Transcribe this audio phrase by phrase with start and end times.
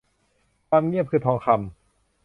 [0.69, 1.55] ความเงียบคือทองคำ